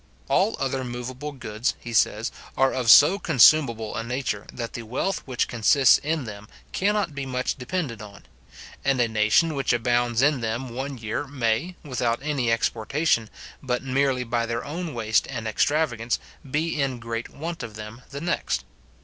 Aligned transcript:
All 0.29 0.55
other 0.59 0.83
moveable 0.83 1.31
goods, 1.31 1.75
he 1.79 1.93
says, 1.93 2.31
are 2.57 2.73
of 2.73 2.89
so 2.89 3.19
consumable 3.19 3.95
a 3.95 4.03
nature, 4.03 4.47
that 4.51 4.73
the 4.73 4.81
wealth 4.81 5.21
which 5.27 5.47
consists 5.47 5.99
in 5.99 6.23
them 6.25 6.47
cannot 6.71 7.13
be 7.13 7.27
much 7.27 7.55
depended 7.55 8.01
on; 8.01 8.25
and 8.83 8.99
a 8.99 9.07
nation 9.07 9.53
which 9.53 9.71
abounds 9.73 10.23
in 10.23 10.39
them 10.41 10.69
one 10.69 10.97
year 10.97 11.27
may, 11.27 11.75
without 11.83 12.19
any 12.23 12.51
exportation, 12.51 13.29
but 13.61 13.83
merely 13.83 14.23
by 14.23 14.47
their 14.47 14.65
own 14.65 14.95
waste 14.95 15.27
and 15.29 15.47
extravagance, 15.47 16.17
be 16.49 16.81
in 16.81 16.97
great 16.99 17.29
want 17.29 17.61
of 17.61 17.75
them 17.75 18.01
the 18.09 18.21
next. 18.21 18.63